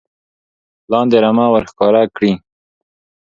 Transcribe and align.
لاندې 0.91 1.17
رمه 1.23 1.45
ور 1.51 1.63
ښکاره 1.71 2.03
کړي 2.15 2.31